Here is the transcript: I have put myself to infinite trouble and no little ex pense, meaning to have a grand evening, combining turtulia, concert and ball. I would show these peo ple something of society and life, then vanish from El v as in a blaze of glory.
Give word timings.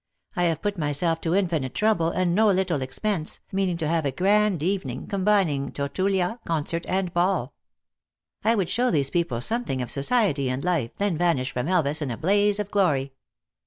I 0.35 0.45
have 0.45 0.63
put 0.63 0.79
myself 0.79 1.21
to 1.21 1.35
infinite 1.35 1.75
trouble 1.75 2.07
and 2.09 2.33
no 2.33 2.49
little 2.49 2.81
ex 2.81 2.97
pense, 2.97 3.39
meaning 3.51 3.77
to 3.77 3.87
have 3.87 4.03
a 4.03 4.11
grand 4.11 4.63
evening, 4.63 5.05
combining 5.05 5.71
turtulia, 5.71 6.39
concert 6.43 6.87
and 6.87 7.13
ball. 7.13 7.53
I 8.43 8.55
would 8.55 8.67
show 8.71 8.89
these 8.89 9.11
peo 9.11 9.25
ple 9.25 9.41
something 9.41 9.79
of 9.79 9.91
society 9.91 10.49
and 10.49 10.63
life, 10.63 10.89
then 10.97 11.19
vanish 11.19 11.51
from 11.51 11.67
El 11.67 11.83
v 11.83 11.89
as 11.89 12.01
in 12.01 12.09
a 12.09 12.17
blaze 12.17 12.57
of 12.59 12.71
glory. 12.71 13.13